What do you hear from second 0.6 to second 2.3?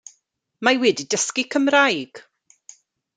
Mae wedi dysgu Cymraeg.